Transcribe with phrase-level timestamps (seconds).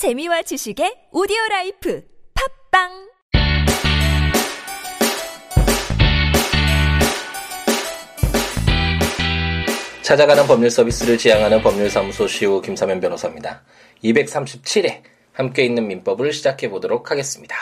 [0.00, 2.02] 재미와 지식의 오디오 라이프
[2.72, 2.88] 팟빵
[10.00, 13.62] 찾아가는 법률 서비스를 지향하는 법률사무소 시우 김삼연 변호사입니다.
[14.02, 15.02] 237회
[15.34, 17.54] 함께 읽는 민법을 시작해 보도록 하겠습니다.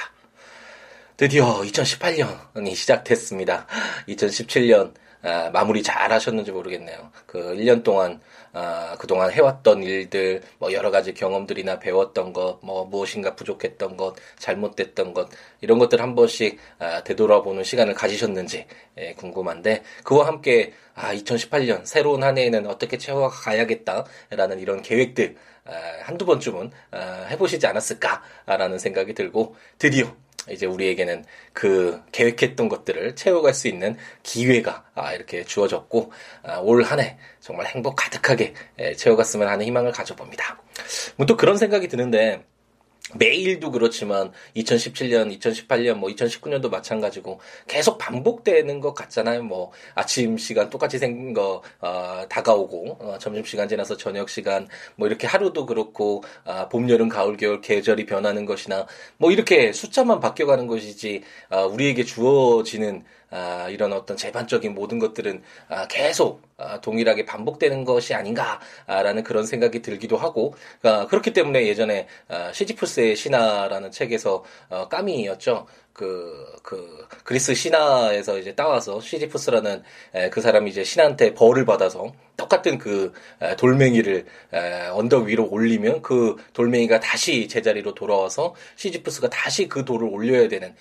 [1.17, 3.67] 드디어 2018년이 시작됐습니다.
[4.11, 7.11] 2017년 아, 마무리 잘 하셨는지 모르겠네요.
[7.27, 8.21] 그 1년 동안
[8.53, 15.15] 아, 그동안 해왔던 일들, 뭐 여러 가지 경험들이나 배웠던 것, 뭐 무엇인가 부족했던 것, 잘못됐던
[15.15, 15.29] 것
[15.61, 18.67] 이런 것들 한 번씩 아, 되돌아보는 시간을 가지셨는지
[18.99, 25.73] 예, 궁금한데 그와 함께 아, 2018년 새로운 한 해에는 어떻게 채워가야겠다라는 이런 계획들 아,
[26.03, 30.15] 한두 번쯤은 아, 해보시지 않았을까라는 생각이 들고 드디어
[30.51, 36.13] 이제 우리에게는 그 계획했던 것들을 채워갈 수 있는 기회가 아, 이렇게 주어졌고
[36.43, 38.55] 아, 올한 해 정말 행복 가득하게
[38.97, 40.61] 채워갔으면 하는 희망을 가져봅니다.
[41.27, 42.45] 또 그런 생각이 드는데
[43.17, 49.43] 매일도 그렇지만 2017년, 2018년, 뭐 2019년도 마찬가지고 계속 반복되는 것 같잖아요.
[49.43, 55.09] 뭐 아침 시간 똑같이 생긴 거 어, 다가오고 어, 점심 시간 지나서 저녁 시간 뭐
[55.09, 60.67] 이렇게 하루도 그렇고 아, 봄, 여름, 가을, 겨울 계절이 변하는 것이나 뭐 이렇게 숫자만 바뀌어가는
[60.67, 67.85] 것이지 아, 우리에게 주어지는 아, 이런 어떤 재반적인 모든 것들은 아, 계속 아, 동일하게 반복되는
[67.85, 74.89] 것이 아닌가라는 그런 생각이 들기도 하고 아, 그렇기 때문에 예전에 아, 시지푸스의 신화라는 책에서 어,
[74.89, 75.67] 까미였죠.
[75.99, 79.83] 그, 그, 그리스 신화에서 이제 따와서 시지푸스라는
[80.15, 86.03] 에, 그 사람이 이제 신한테 벌을 받아서 똑같은 그 에, 돌멩이를 에, 언덕 위로 올리면
[86.03, 90.73] 그 돌멩이가 다시 제자리로 돌아와서 시지푸스가 다시 그 돌을 올려야 되는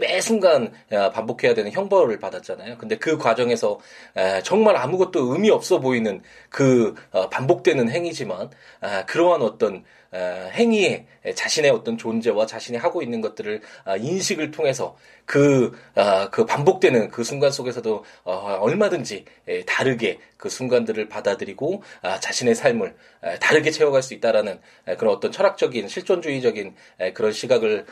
[0.00, 2.78] 매 순간 반복해야 되는 형벌을 받았잖아요.
[2.78, 3.78] 근데 그 과정에서
[4.16, 8.48] 에, 정말 아무것도 의미 없어 보이는 그 어, 반복되는 행위지만
[8.80, 9.84] 아, 그러한 어떤
[10.14, 17.10] 행위에 자신의 어떤 존재와 자신이 하고 있는 것들을 아, 인식을 통해서 그, 아, 그 반복되는
[17.10, 19.24] 그 순간 속에서도 어, 얼마든지
[19.66, 22.94] 다르게 그 순간들을 받아들이고 아, 자신의 삶을
[23.40, 24.60] 다르게 채워갈 수 있다라는
[24.98, 26.74] 그런 어떤 철학적인 실존주의적인
[27.14, 27.86] 그런 시각을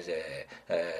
[0.00, 0.46] 이제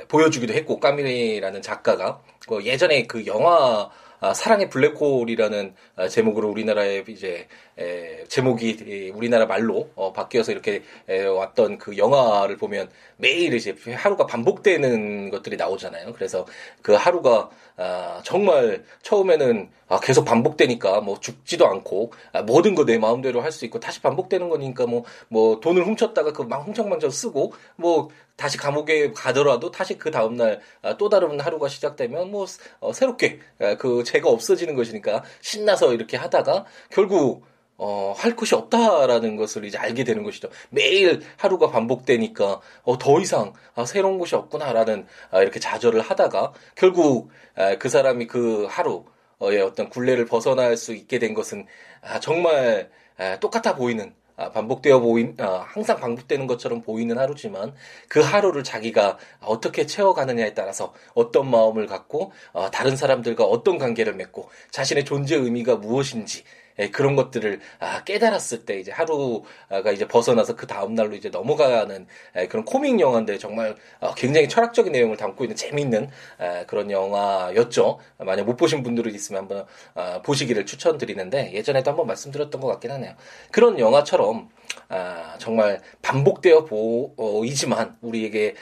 [0.09, 7.47] 보여주기도 했고 까미라는 작가가 그 예전에 그 영화 아, 사랑의 블랙홀이라는 아, 제목으로 우리나라에 이제
[7.79, 14.27] 에, 제목이 우리나라 말로 어, 바뀌어서 이렇게 에, 왔던 그 영화를 보면 매일 이제 하루가
[14.27, 16.13] 반복되는 것들이 나오잖아요.
[16.15, 16.47] 그래서
[16.83, 22.97] 그 하루가 아, 정말 처음에는 아, 계속 반복되니까 뭐 죽지도 않고 아, 모든 거 내
[22.99, 28.09] 마음대로 할 수 있고 다시 반복되는 거니까 뭐뭐 뭐 돈을 훔쳤다가 그막 훔청망청 쓰고 뭐
[28.39, 32.47] 다시 감옥에 가더라도 다시 그 다음날 아, 또 다른 하루가 시작되면 뭐
[32.81, 37.45] 어, 새롭게 아, 그 죄가 없어지는 것이니까 신나서 이렇게 하다가 결국
[37.77, 40.49] 어, 할 것이 없다라는 것을 이제 알게 되는 것이죠.
[40.71, 47.31] 매일 하루가 반복되니까, 어, 더 이상, 아, 새로운 것이 없구나라는, 아, 이렇게 좌절을 하다가, 결국,
[47.55, 49.05] 아, 그 사람이 그 하루,
[49.41, 51.67] 의 어떤 굴레를 벗어날 수 있게 된 것은,
[52.01, 54.18] 아, 정말, 아, 똑같아 보이는, 아,
[54.53, 57.75] 반복되어 보인, 아, 항상 반복되는 것처럼 보이는 하루지만
[58.09, 64.49] 그 하루를 자기가 어떻게 채워가느냐에 따라서 어떤 마음을 갖고 어, 다른 사람들과 어떤 관계를 맺고
[64.71, 66.45] 자신의 존재 의미가 무엇인지
[66.79, 72.07] 예, 그런 것들을 아, 깨달았을 때 이제 하루가 이제 벗어나서 그 다음 날로 이제 넘어가는
[72.37, 77.99] 예, 그런 코믹 영화인데 정말 어, 굉장히 철학적인 내용을 담고 있는 재미있는 예, 그런 영화였죠.
[78.19, 83.15] 만약 못 보신 분들이 있으면 한번 어, 보시기를 추천드리는데 예전에도 한번 말씀드렸던 것 같긴 하네요.
[83.51, 84.49] 그런 영화처럼
[84.89, 88.55] 아, 정말 반복되어 보이지만 우리에게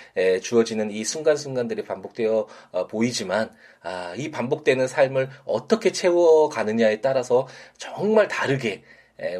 [0.42, 3.50] 주어지는 이 순간순간들이 반복되어 어, 보이지만
[3.82, 7.46] 아, 이 반복되는 삶을 어떻게 채워가느냐에 따라서
[7.78, 8.82] 정말 다르게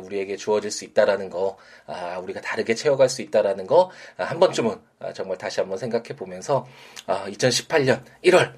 [0.01, 4.75] 우리에게 주어질 수 있다라는 거, 아, 우리가 다르게 채워갈 수 있다라는 거, 아, 한 번쯤은
[5.01, 6.67] 아, 정말 다시 한번 생각해 보면서,
[7.07, 8.55] 2018년 1월,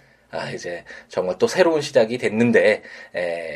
[0.55, 2.83] 이제 정말 또 새로운 시작이 됐는데,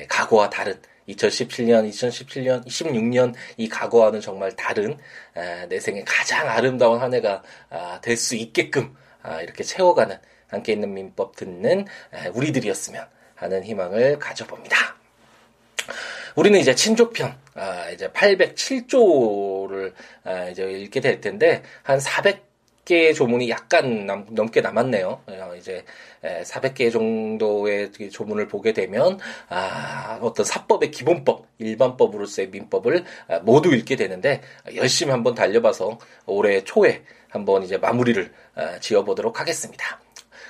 [0.08, 4.98] 과거와 다른 2017년, 2017년, 16년 이 과거와는 정말 다른
[5.68, 7.42] 내 생의 가장 아름다운 한 해가
[8.02, 8.94] 될수 있게끔
[9.42, 10.16] 이렇게 채워가는
[10.48, 11.86] 함께 있는 민법 듣는
[12.34, 14.76] 우리들이었으면 하는 희망을 가져봅니다.
[16.34, 19.92] 우리는 이제 친족편, 아, 이제 807조를
[20.24, 22.51] 아, 이제 읽게 될 텐데 한 400
[22.84, 25.22] 개 조문이 약간 남, 넘게 남았네요.
[25.26, 25.84] 어, 이제
[26.22, 29.18] 400개 정도의 조문을 보게 되면
[29.48, 34.40] 아, 어떤 사법의 기본법, 일반법으로서의 민법을 아, 모두 읽게 되는데
[34.74, 40.00] 열심히 한번 달려봐서 올해 초에 한번 이제 마무리를 아, 지어보도록 하겠습니다.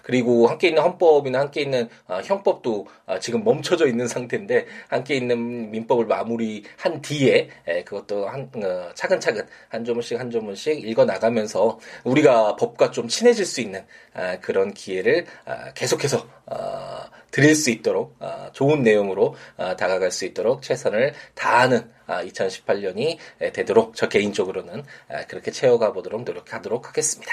[0.02, 5.70] 그리고 함께 있는 헌법이나 함께 있는 어, 형법도 어, 지금 멈춰져 있는 상태인데 함께 있는
[5.70, 12.56] 민법을 마무리한 뒤에 에, 그것도 한 어, 차근차근 한 조문씩 한 조문씩 읽어 나가면서 우리가
[12.56, 13.84] 법과 좀 친해질 수 있는
[14.14, 17.02] 아, 그런 기회를 아, 계속해서 어,
[17.32, 23.96] 드릴 수 있도록 아, 좋은 내용으로 아, 다가갈 수 있도록 최선을 다하는 2018년이 아, 되도록
[23.96, 24.84] 저 개인적으로는
[25.28, 27.32] 그렇게 채워가 보도록 노력하도록 하겠습니다.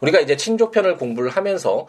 [0.00, 1.86] 우리가 이제 친족편을 공부를 하면서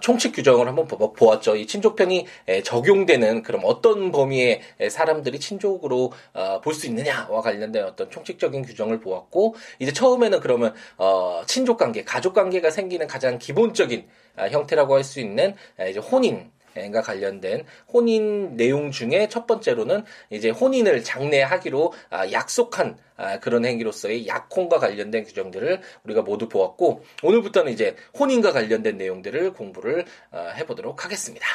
[0.00, 1.56] 총칙 규정을 한번 보았죠.
[1.56, 2.26] 이 친족편이
[2.64, 4.60] 적용되는 그럼 어떤 범위의
[4.90, 11.78] 사람들이 친족으로 어, 볼수 있느냐와 관련된 어떤 총칙적인 규정을 보았고 이제 처음에는 그러면 어, 친족
[11.78, 14.06] 관계, 가족 관계가 생기는 가장 기본적인
[14.50, 15.54] 형태라고 할 수 있는
[15.88, 16.50] 이제 혼인
[16.92, 24.26] 과 관련된 혼인 내용 중에 첫 번째로는 이제 혼인을 장래하기로 아, 약속한 아, 그런 행위로서의
[24.26, 31.46] 약혼과 관련된 규정들을 우리가 모두 보았고 오늘부터는 이제 혼인과 관련된 내용들을 공부를 아, 해보도록 하겠습니다.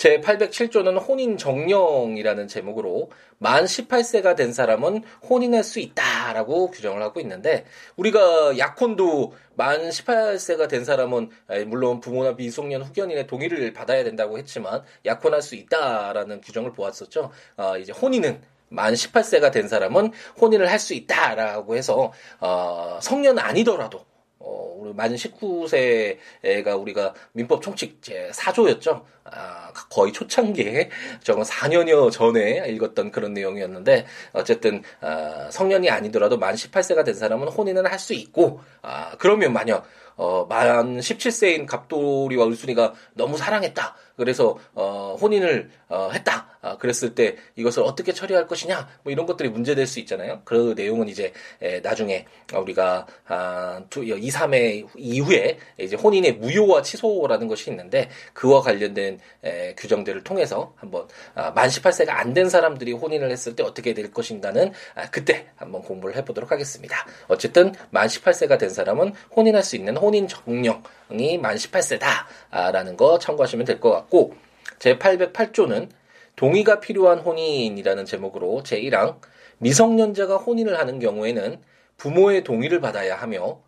[0.00, 7.66] 제 807조는 혼인 정령이라는 제목으로 만 18세가 된 사람은 혼인할 수 있다라고 규정을 하고 있는데
[7.96, 11.28] 우리가 약혼도 만 18세가 된 사람은
[11.66, 17.30] 물론 부모나 미성년 후견인의 동의를 받아야 된다고 했지만 약혼할 수 있다라는 규정을 보았었죠.
[17.58, 22.10] 어, 이제 혼인은 만 18세가 된 사람은 혼인을 할 수 있다라고 해서
[22.40, 24.06] 어, 성년 아니더라도
[24.40, 29.04] 어, 우리 만 19세가 우리가 민법 총칙 제 4조였죠.
[29.24, 30.88] 아, 거의 초창기에
[31.22, 37.90] 저건 4년여 전에 읽었던 그런 내용이었는데 어쨌든 아, 성년이 아니더라도 만 18세가 된 사람은 혼인을
[37.90, 39.86] 할수 있고 아, 그러면 만약
[40.20, 43.96] 어, 만 17세인 갑돌이와 을순이가 너무 사랑했다.
[44.16, 46.46] 그래서 어, 혼인을 어, 했다.
[46.62, 50.42] 아, 그랬을 때 이것을 어떻게 처리할 것이냐 뭐 이런 것들이 문제될 수 있잖아요.
[50.44, 51.32] 그 내용은 이제
[51.62, 59.18] 에, 나중에 우리가 아, 2, 3회 이후에 이제 혼인의 무효와 취소라는 것이 있는데 그와 관련된
[59.42, 64.12] 에, 규정들을 통해서 한번 아, 만 18세가 안 된 사람들이 혼인을 했을 때 어떻게 될
[64.12, 67.06] 것인가는 아, 그때 한번 공부를 해보도록 하겠습니다.
[67.28, 73.80] 어쨌든 만 18세가 된 사람은 혼인할 수 있는 혼인 정령이 만 18세다라는 거 참고하시면 될
[73.80, 74.34] 것 같고
[74.78, 75.88] 제 808조는
[76.36, 79.20] 동의가 필요한 혼인이라는 제목으로 제1항
[79.58, 81.60] 미성년자가 혼인을 하는 경우에는
[81.98, 83.60] 부모의 동의를 받아야 하며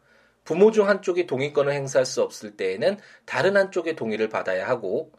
[0.44, 5.12] 부모 중 한쪽이 동의권을 행사할 수 없을 때에는 다른 한쪽의 동의를 받아야 하고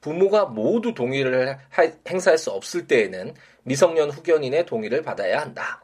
[0.00, 3.34] 부모가 모두 동의를 하, 행사할 수 없을 때에는
[3.64, 5.82] 미성년 후견인의 동의를 받아야 한다.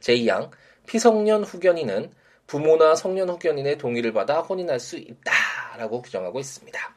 [0.00, 0.50] 제2항
[0.86, 2.12] 피성년 후견인은
[2.46, 6.94] 부모나 성년 후견인의 동의를 받아 혼인할 수 있다라고 규정하고 있습니다.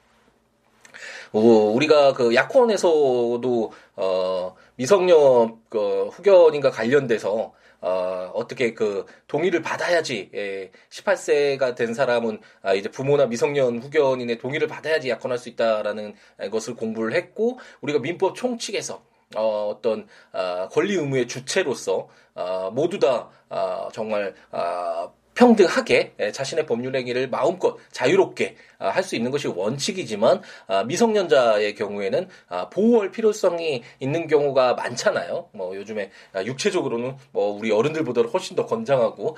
[1.33, 11.75] 우리가 그 약혼에서도 어 미성년 그 후견인과 관련돼서 어, 어떻게 그 동의를 받아야지 예, 18세가
[11.75, 16.15] 된 사람은 아, 이제 부모나 미성년 후견인의 동의를 받아야지 약혼할 수 있다라는
[16.51, 19.03] 것을 공부를 했고 우리가 민법 총칙에서
[19.35, 26.65] 어, 어떤 어, 권리 의무의 주체로서 어, 모두 다 어, 정말 어, 평등하게 예, 자신의
[26.65, 33.83] 법률 행위를 마음껏 자유롭게 아, 할수 있는 것이 원칙이지만 아, 미성년자의 경우에는 아, 보호할 필요성이
[33.99, 35.49] 있는 경우가 많잖아요.
[35.53, 36.11] 뭐 요즘에
[36.45, 39.37] 육체적으로는 뭐 우리 어른들보다 훨씬 더 건장하고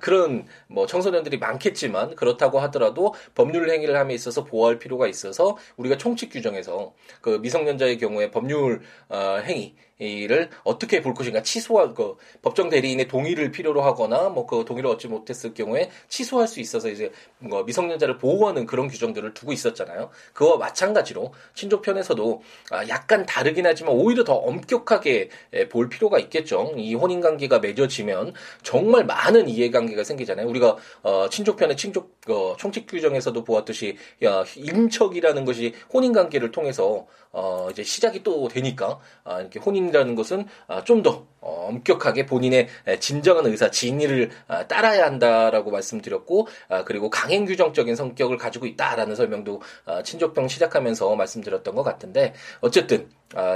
[0.00, 6.30] 그런 뭐 청소년들이 많겠지만 그렇다고 하더라도 법률 행위를 함에 있어서 보호할 필요가 있어서 우리가 총칙
[6.30, 13.08] 규정에서 그 미성년자의 경우에 법률 어, 행위 이를 어떻게 볼 것인가 취소할 그 법정 대리인의
[13.08, 18.18] 동의를 필요로 하거나 뭐 그 동의를 얻지 못했을 경우에 취소할 수 있어서 이제 뭐 미성년자를
[18.18, 20.10] 보호하는 그런 규정들을 두고 있었잖아요.
[20.32, 25.30] 그와 마찬가지로 친족편에서도 아, 약간 다르긴 하지만 오히려 더 엄격하게
[25.70, 26.72] 볼 필요가 있겠죠.
[26.76, 30.46] 이 혼인 관계가 맺어지면 정말 많은 이해관계가 생기잖아요.
[30.46, 37.68] 우리가 어 친족편의 친족 어 총칙 규정에서도 보았듯이 야 임척이라는 것이 혼인 관계를 통해서 어
[37.70, 42.68] 이제 시작이 또 되니까 아 이렇게 혼인 혼인이라는 것은 아, 좀더 어, 엄격하게 본인의
[43.00, 49.62] 진정한 의사, 진의를 아, 따라야 한다라고 말씀드렸고, 아, 그리고 강행 규정적인 성격을 가지고 있다라는 설명도
[50.04, 53.08] 친족병 시작하면서 말씀드렸던 것 같은데, 어쨌든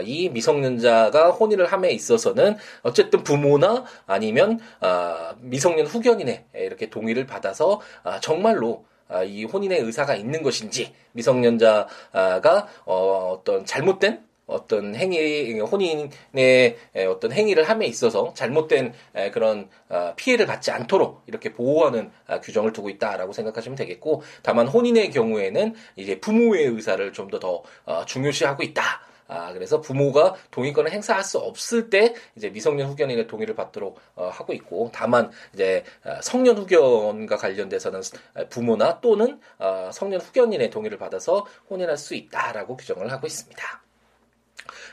[0.04, 4.60] 이 미성년자가 혼인을 함에 있어서는 어쨌든 부모나 아니면
[5.40, 7.80] 미성년 후견인의 이렇게 동의를 받아서
[8.20, 8.84] 정말로
[9.26, 16.76] 이 혼인의 의사가 있는 것인지 미성년자가 어, 어떤 잘못된 어떤 행위, 혼인의
[17.08, 18.92] 어떤 행위를 함에 있어서 잘못된
[19.32, 25.10] 그런 어, 피해를 받지 않도록 이렇게 보호하는 아, 규정을 두고 있다라고 생각하시면 되겠고, 다만 혼인의
[25.12, 29.03] 경우에는 이제 부모의 의사를 좀 더더 어, 중요시하고 있다.
[29.26, 34.52] 아, 그래서 부모가 동의권을 행사할 수 없을 때 이제 미성년 후견인의 동의를 받도록 어, 하고
[34.52, 38.02] 있고 다만 이제 어, 성년 후견과 관련돼서는
[38.50, 43.82] 부모나 또는 어, 성년 후견인의 동의를 받아서 혼인할 수 있다라고 규정을 하고 있습니다.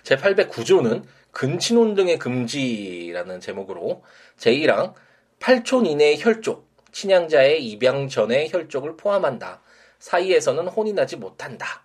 [0.04, 4.04] 제 809조는 근친혼 등의 금지라는 제목으로
[4.38, 4.94] 제1항
[5.40, 9.62] 8촌 이내의 혈족, 친양자의 입양 전의 혈족을 포함한다.
[10.00, 11.84] 사이에서는 혼인하지 못한다.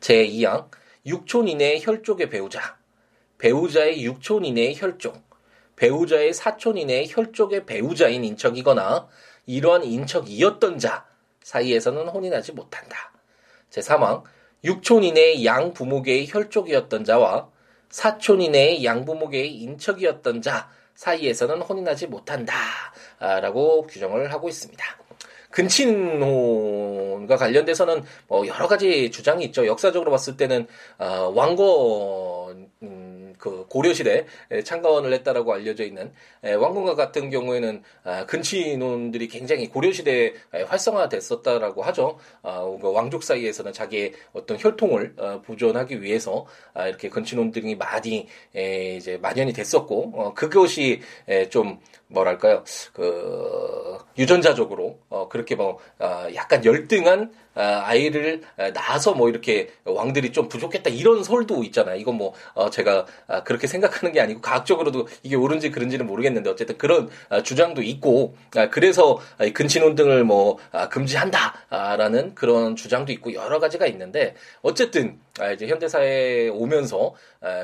[0.00, 0.68] 제2항
[1.06, 2.78] 6촌 이내의 혈족의 배우자,
[3.38, 5.20] 배우자의 6촌 이내의 혈족,
[5.74, 9.08] 배우자의 4촌 이내의 혈족의 배우자인 인척이거나
[9.46, 11.06] 이러한 인척이었던 자
[11.42, 13.12] 사이에서는 혼인하지 못한다.
[13.70, 14.22] 제3항
[14.64, 17.50] 6촌 이내의 양부모계의 혈족이었던 자와
[17.88, 22.54] 4촌 이내의 양부모계의 인척이었던 자 사이에서는 혼인하지 못한다.
[23.18, 24.84] 라고 규정을 하고 있습니다.
[25.52, 29.66] 근친혼과 관련돼서는 뭐 여러 가지 주장이 있죠.
[29.66, 30.66] 역사적으로 봤을 때는
[30.98, 32.61] 어, 왕건 음,
[33.42, 34.26] 그 고려시대
[34.62, 36.12] 창건을 했다라고 알려져 있는
[36.44, 40.34] 왕건과 같은 경우에는 아, 근친혼들이 굉장히 고려시대에
[40.68, 42.20] 활성화됐었다라고 하죠.
[42.42, 49.18] 아, 그 왕족 사이에서는 자기의 어떤 혈통을 어, 보존하기 위해서 아, 이렇게 근친혼들이 많이 이제
[49.20, 51.00] 만연이 됐었고 어, 그것이
[51.50, 51.80] 좀
[52.12, 58.42] 뭐랄까요 그 유전자적으로 어 그렇게 뭐 어, 약간 열등한 아, 아이를
[58.74, 61.96] 낳아서 뭐 이렇게 왕들이 좀 부족했다 이런 설도 있잖아요.
[61.96, 66.78] 이건 뭐 어, 제가 아, 그렇게 생각하는 게 아니고 과학적으로도 이게 옳은지 그른지는 모르겠는데 어쨌든
[66.78, 68.36] 그런 아, 주장도 있고
[68.70, 69.18] 그래서
[69.54, 70.58] 근친혼 등을 뭐
[70.90, 75.18] 금지한다라는 그런 주장도 있고 여러 가지가 있는데 어쨌든
[75.54, 77.14] 이제 현대사에 오면서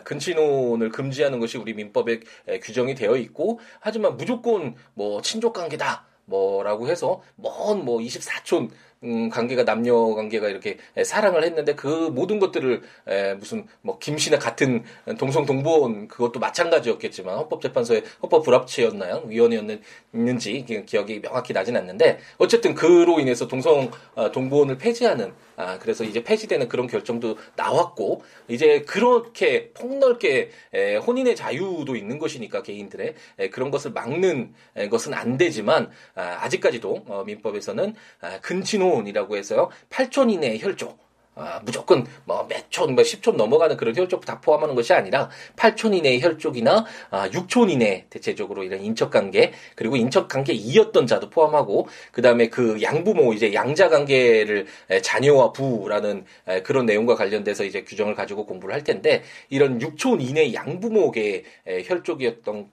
[0.05, 2.21] 근친혼을 금지하는 것이 우리 민법에
[2.63, 6.07] 규정이 되어 있고 하지만 무조건 뭐 친족 관계다.
[6.29, 8.71] 뭐라고 해서 먼 뭐 24촌
[9.05, 14.83] 음, 관계가 남녀 관계가 이렇게 사랑을 했는데 그 모든 것들을 에, 무슨 뭐 김씨나 같은
[15.19, 19.25] 동성 동본 그것도 마찬가지였겠지만 헌법재판소의 헌법 불합치였나요?
[19.27, 26.23] 위원회였는지 기억이 명확히 나진 않는데 어쨌든 그로 인해서 동성 어, 동본을 폐지하는 아, 그래서 이제
[26.23, 33.73] 폐지되는 그런 결정도 나왔고, 이제 그렇게 폭넓게 에, 혼인의 자유도 있는 것이니까 개인들의 에, 그런
[33.73, 40.33] 것을 막는 에, 것은 안 되지만, 아, 직까지도 어, 민법에서는 아, 근친혼 이라고 해서요, 8촌
[40.33, 40.99] 이내의 혈족,
[41.39, 46.21] 아, 무조건 뭐몇 촌, 뭐 10촌 넘어가는 그런 혈족 다 포함하는 것이 아니라 8촌 이내의
[46.21, 52.49] 혈족이나 아, 6촌 이내 대체적으로 이런 인척 관계 그리고 인척 관계 이었던 자도 포함하고 그다음에
[52.49, 58.45] 그 양부모 이제 양자 관계를 에, 자녀와 부라는 에, 그런 내용과 관련돼서 이제 규정을 가지고
[58.45, 61.45] 공부를 할 텐데 이런 6촌 이내 양부모계
[61.85, 62.69] 혈족이었던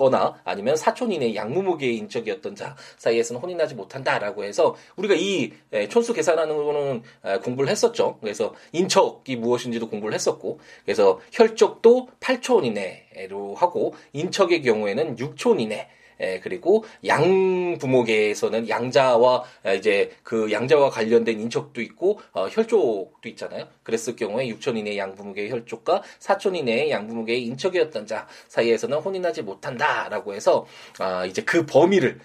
[0.00, 5.52] 거나 아니면 사촌 이내 양무무계의 인적이었던 자 사이에서는 혼인하지 못한다라고 해서 우리가 이
[5.90, 7.02] 촌수 계산하는 거는
[7.42, 8.16] 공부를 했었죠.
[8.22, 15.88] 그래서 인척이 무엇인지도 공부를 했었고 그래서 혈족도 8촌 이내로 하고 인척의 경우에는 6촌 이내
[16.20, 19.44] 예, 그리고 양 부모계에서는 양자와
[19.76, 23.66] 이제 그 양자와 관련된 인척도 있고 어, 혈족도 있잖아요.
[23.82, 30.66] 그랬을 경우에 6천 이내의 양부모계의 혈족과 4천 이내의 양부모계의 인척이었던 자 사이에서는 혼인하지 못한다라고 해서
[30.98, 32.18] 아, 이제 그 범위를 에,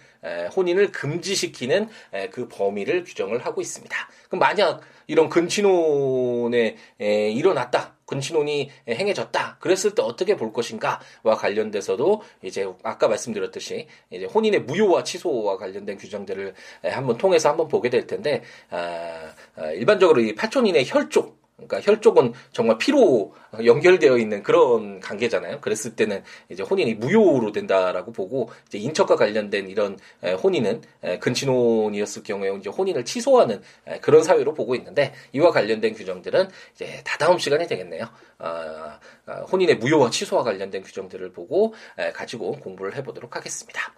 [0.56, 3.96] 혼인을 금지시키는 에, 그 범위를 규정을 하고 있습니다.
[4.28, 7.96] 그럼 만약 이런 근친혼에 에, 일어났다.
[8.06, 9.58] 근친혼이 행해졌다.
[9.60, 16.54] 그랬을 때 어떻게 볼 것인가와 관련돼서도 이제 아까 말씀드렸듯이 이제 혼인의 무효와 취소와 관련된 규정들을
[16.84, 22.78] 한번 통해서 한번 보게 될 텐데 아, 아, 일반적으로 이 파촌인의 혈족 그러니까 혈족은 정말
[22.78, 23.34] 피로
[23.64, 25.62] 연결되어 있는 그런 관계잖아요.
[25.62, 29.98] 그랬을 때는 이제 혼인이 무효로 된다라고 보고 이제 인척과 관련된 이런
[30.44, 30.82] 혼인은
[31.22, 33.62] 근친혼이었을 경우에 이제 혼인을 취소하는
[34.02, 38.06] 그런 사회로 보고 있는데 이와 관련된 규정들은 이제 다다음 시간이 되겠네요.
[38.38, 41.74] 아, 아, 혼인의 무효와 취소와 관련된 규정들을 보고
[42.14, 43.94] 가지고 공부를 해보도록 하겠습니다.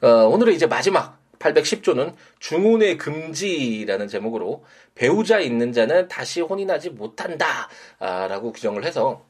[0.00, 7.68] 어, 오늘은 이제 마지막 810조는 중혼의 금지라는 제목으로 배우자 있는 자는 다시 혼인하지 못한다.
[7.98, 9.26] 아, 라고 규정을 해서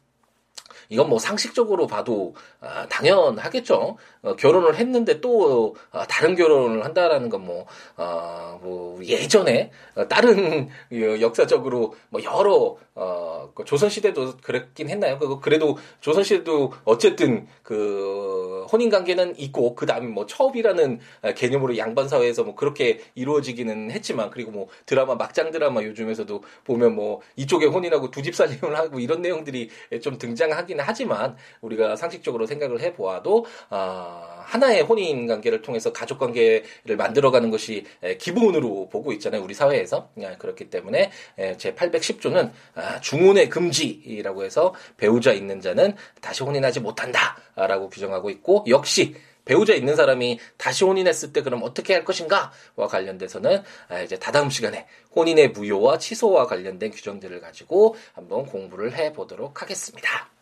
[0.88, 3.96] 이건 뭐 상식적으로 봐도 아, 당연하겠죠.
[4.22, 10.68] 어, 결혼을 했는데 또 어, 다른 결혼을 한다라는 건 뭐, 어, 뭐 예전에 어, 다른
[11.20, 15.18] 역사적으로 뭐 여러 어, 그 조선 시대도 그랬긴 했나요?
[15.18, 21.00] 그 그래도 조선 시대도 어쨌든 그 혼인 관계는 있고 그 다음에 뭐 처업이라는
[21.36, 27.20] 개념으로 양반 사회에서 뭐 그렇게 이루어지기는 했지만 그리고 뭐 드라마 막장 드라마 요즘에서도 보면 뭐
[27.36, 29.68] 이쪽에 혼인하고 두 집 살림을 하고 이런 내용들이
[30.00, 36.96] 좀 등장하긴 하긴 하지만 우리가 상식적으로 생각을 해보아도 어, 하나의 혼인 관계를 통해서 가족 관계를
[36.96, 37.84] 만들어가는 것이
[38.18, 41.10] 기본으로 보고 있잖아요 우리 사회에서 그렇기 때문에
[41.56, 49.14] 제 810조는 아, 중혼의 금지라고 해서 배우자 있는 자는 다시 혼인하지 못한다라고 규정하고 있고 역시
[49.44, 54.86] 배우자 있는 사람이 다시 혼인했을 때 그럼 어떻게 할 것인가와 관련돼서는 아, 이제 다다음 시간에
[55.14, 60.33] 혼인의 무효와 취소와 관련된 규정들을 가지고 한번 공부를 해 보도록 하겠습니다.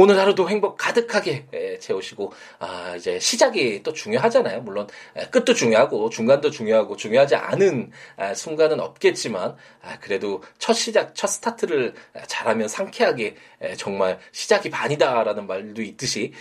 [0.00, 4.60] 오늘 하루도 행복 가득하게 채우시고 아 이제 시작이 또 중요하잖아요.
[4.60, 4.86] 물론
[5.32, 7.90] 끝도 중요하고 중간도 중요하고 중요하지 않은
[8.36, 11.94] 순간은 없겠지만 아, 그래도 첫 시작 첫 스타트를
[12.28, 13.34] 잘하면 상쾌하게
[13.76, 16.32] 정말 시작이 반이다라는 말도 있듯이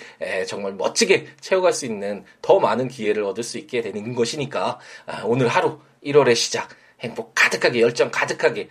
[0.46, 5.48] 정말 멋지게 채워갈 수 있는 더 많은 기회를 얻을 수 있게 되는 것이니까 아, 오늘
[5.48, 8.70] 하루 1월의 시작 행복 가득하게 열정 가득하게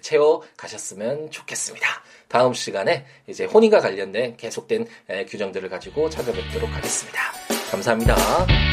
[0.00, 1.86] 채워 가셨으면 좋겠습니다.
[2.28, 4.86] 다음 시간에 이제 혼인과 관련된 계속된
[5.28, 7.20] 규정들을 가지고 찾아뵙도록 하겠습니다.
[7.70, 8.71] 감사합니다.